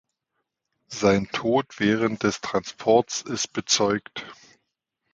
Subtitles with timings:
[0.87, 4.25] Sein Tod während des Transports ist bezeugt.